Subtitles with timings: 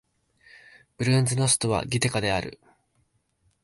[0.97, 2.59] ブルンジの首都はギテガである